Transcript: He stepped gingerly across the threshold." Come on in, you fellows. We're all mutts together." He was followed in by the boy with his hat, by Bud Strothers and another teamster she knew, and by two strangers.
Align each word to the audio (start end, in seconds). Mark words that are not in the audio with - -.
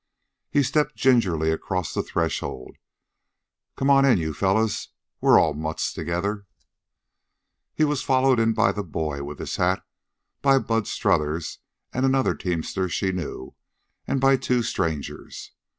He 0.49 0.63
stepped 0.63 0.95
gingerly 0.95 1.51
across 1.51 1.93
the 1.93 2.01
threshold." 2.01 2.77
Come 3.77 3.91
on 3.91 4.03
in, 4.03 4.17
you 4.17 4.33
fellows. 4.33 4.89
We're 5.21 5.39
all 5.39 5.53
mutts 5.53 5.93
together." 5.93 6.47
He 7.75 7.83
was 7.83 8.01
followed 8.01 8.39
in 8.39 8.53
by 8.53 8.71
the 8.71 8.81
boy 8.83 9.21
with 9.21 9.37
his 9.37 9.57
hat, 9.57 9.83
by 10.41 10.57
Bud 10.57 10.87
Strothers 10.87 11.59
and 11.93 12.03
another 12.03 12.33
teamster 12.33 12.89
she 12.89 13.11
knew, 13.11 13.53
and 14.07 14.19
by 14.19 14.37
two 14.37 14.63
strangers. 14.63 15.51